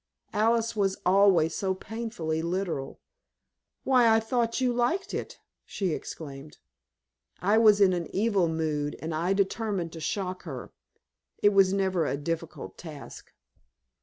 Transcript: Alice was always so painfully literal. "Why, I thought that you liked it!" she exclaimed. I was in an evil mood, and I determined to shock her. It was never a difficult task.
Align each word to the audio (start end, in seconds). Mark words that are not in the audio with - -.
Alice 0.33 0.75
was 0.75 0.97
always 1.05 1.53
so 1.53 1.75
painfully 1.75 2.41
literal. 2.41 2.99
"Why, 3.83 4.09
I 4.09 4.19
thought 4.19 4.53
that 4.53 4.61
you 4.61 4.73
liked 4.73 5.13
it!" 5.13 5.37
she 5.63 5.93
exclaimed. 5.93 6.57
I 7.39 7.59
was 7.59 7.79
in 7.79 7.93
an 7.93 8.07
evil 8.07 8.47
mood, 8.47 8.95
and 8.99 9.13
I 9.13 9.33
determined 9.33 9.93
to 9.93 9.99
shock 10.01 10.41
her. 10.41 10.71
It 11.43 11.49
was 11.49 11.71
never 11.71 12.07
a 12.07 12.17
difficult 12.17 12.79
task. 12.79 13.31